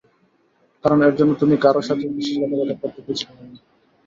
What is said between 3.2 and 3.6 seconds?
হবে না।